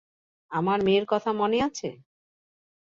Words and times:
আমার 0.51 0.79
মেয়ের 0.83 1.05
কথা 1.05 1.29
মনে 1.33 1.57
আছে? 1.61 1.89